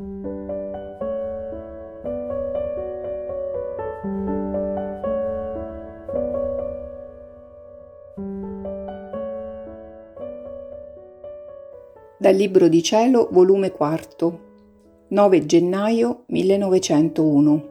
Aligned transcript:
Dal 0.00 0.14
Libro 12.34 12.68
di 12.68 12.82
Cielo, 12.82 13.28
volume 13.30 13.72
4, 13.72 14.40
9 15.08 15.46
gennaio 15.46 16.22
1901. 16.28 17.68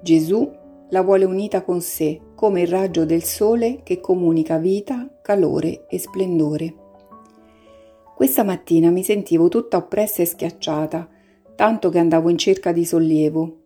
Gesù 0.00 0.50
la 0.88 1.02
vuole 1.02 1.26
unita 1.26 1.62
con 1.62 1.82
sé 1.82 2.20
come 2.34 2.62
il 2.62 2.68
raggio 2.68 3.04
del 3.04 3.22
sole 3.22 3.80
che 3.82 4.00
comunica 4.00 4.56
vita, 4.56 5.06
calore 5.20 5.86
e 5.88 5.98
splendore. 5.98 6.74
Questa 8.14 8.44
mattina 8.44 8.88
mi 8.88 9.02
sentivo 9.02 9.48
tutta 9.48 9.76
oppressa 9.76 10.22
e 10.22 10.26
schiacciata, 10.26 11.08
tanto 11.54 11.88
che 11.90 11.98
andavo 11.98 12.28
in 12.30 12.38
cerca 12.38 12.72
di 12.72 12.84
sollievo. 12.84 13.62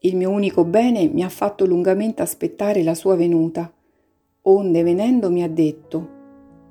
Il 0.00 0.16
mio 0.16 0.30
unico 0.30 0.64
bene 0.64 1.08
mi 1.08 1.22
ha 1.22 1.28
fatto 1.28 1.66
lungamente 1.66 2.22
aspettare 2.22 2.82
la 2.82 2.94
sua 2.94 3.16
venuta, 3.16 3.72
onde 4.42 4.82
venendo 4.82 5.30
mi 5.30 5.42
ha 5.42 5.48
detto, 5.48 6.18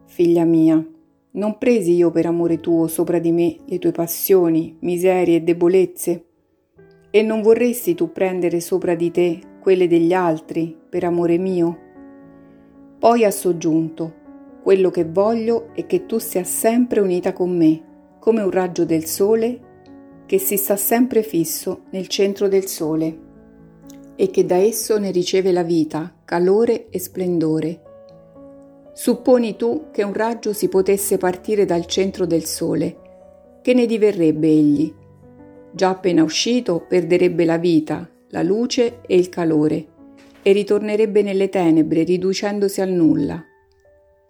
Figlia 0.05 0.43
mia, 0.43 0.83
non 1.31 1.57
presi 1.59 1.93
io 1.93 2.09
per 2.09 2.25
amore 2.25 2.59
tuo 2.59 2.87
sopra 2.87 3.19
di 3.19 3.31
me 3.31 3.57
le 3.65 3.77
tue 3.77 3.91
passioni, 3.91 4.75
miserie 4.79 5.37
e 5.37 5.41
debolezze? 5.41 6.25
E 7.11 7.21
non 7.21 7.43
vorresti 7.43 7.93
tu 7.93 8.11
prendere 8.11 8.59
sopra 8.59 8.95
di 8.95 9.11
te 9.11 9.39
quelle 9.61 9.87
degli 9.87 10.13
altri 10.13 10.75
per 10.89 11.03
amore 11.03 11.37
mio? 11.37 11.77
Poi 12.97 13.23
ha 13.23 13.31
soggiunto, 13.31 14.13
quello 14.63 14.89
che 14.89 15.05
voglio 15.05 15.69
è 15.75 15.85
che 15.85 16.07
tu 16.07 16.17
sia 16.17 16.43
sempre 16.43 16.99
unita 16.99 17.31
con 17.31 17.55
me, 17.55 18.17
come 18.19 18.41
un 18.41 18.49
raggio 18.49 18.83
del 18.83 19.05
sole 19.05 19.67
che 20.29 20.37
si 20.37 20.57
sta 20.57 20.75
sempre 20.75 21.23
fisso 21.23 21.85
nel 21.89 22.07
centro 22.07 22.47
del 22.47 22.67
sole 22.67 23.17
e 24.15 24.29
che 24.29 24.45
da 24.45 24.57
esso 24.57 24.99
ne 24.99 25.09
riceve 25.09 25.51
la 25.51 25.63
vita, 25.63 26.13
calore 26.23 26.89
e 26.91 26.99
splendore 26.99 27.87
Supponi 28.99 29.55
tu 29.55 29.85
che 29.93 30.03
un 30.03 30.11
raggio 30.11 30.51
si 30.51 30.67
potesse 30.67 31.17
partire 31.17 31.63
dal 31.63 31.85
centro 31.85 32.25
del 32.25 32.43
sole. 32.43 33.59
Che 33.61 33.73
ne 33.73 33.85
diverrebbe 33.85 34.49
egli? 34.49 34.93
Già 35.71 35.87
appena 35.87 36.21
uscito 36.21 36.85
perderebbe 36.85 37.45
la 37.45 37.57
vita, 37.57 38.09
la 38.31 38.43
luce 38.43 38.99
e 39.07 39.15
il 39.15 39.29
calore 39.29 39.87
e 40.41 40.51
ritornerebbe 40.51 41.21
nelle 41.21 41.47
tenebre 41.47 42.03
riducendosi 42.03 42.81
al 42.81 42.89
nulla. 42.89 43.41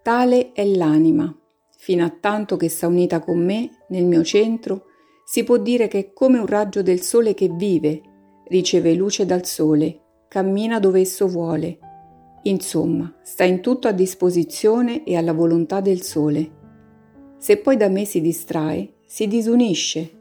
Tale 0.03 0.51
è 0.51 0.63
l'anima. 0.63 1.35
Fino 1.75 2.05
a 2.05 2.09
tanto 2.11 2.55
che 2.55 2.69
sta 2.69 2.85
unita 2.85 3.21
con 3.21 3.43
me, 3.43 3.71
nel 3.87 4.05
mio 4.05 4.23
centro, 4.23 4.83
si 5.29 5.43
può 5.43 5.57
dire 5.57 5.87
che 5.87 5.99
è 5.99 6.11
come 6.11 6.39
un 6.39 6.47
raggio 6.47 6.81
del 6.81 7.01
sole 7.01 7.35
che 7.35 7.49
vive, 7.49 8.01
riceve 8.47 8.95
luce 8.95 9.27
dal 9.27 9.45
sole, 9.45 10.23
cammina 10.27 10.79
dove 10.79 11.01
esso 11.01 11.27
vuole 11.27 11.77
Insomma, 12.43 13.13
sta 13.21 13.43
in 13.43 13.61
tutto 13.61 13.87
a 13.87 13.91
disposizione 13.91 15.03
e 15.03 15.15
alla 15.15 15.33
volontà 15.33 15.81
del 15.81 16.01
sole. 16.01 16.57
Se 17.37 17.57
poi 17.57 17.77
da 17.77 17.89
me 17.89 18.05
si 18.05 18.21
distrae, 18.21 18.93
si 19.05 19.27
disunisce. 19.27 20.17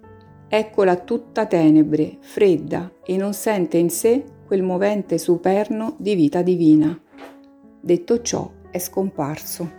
Eccola 0.47 0.97
tutta 0.97 1.47
tenebre, 1.47 2.19
fredda 2.20 2.92
e 3.03 3.17
non 3.17 3.33
sente 3.33 3.79
in 3.79 3.89
sé 3.89 4.25
quel 4.47 4.62
movente 4.62 5.17
superno 5.17 5.95
di 5.98 6.14
vita 6.17 6.42
divina. 6.42 7.01
Detto 7.81 8.20
ciò, 8.20 8.51
è 8.70 8.79
scomparso. 8.79 9.78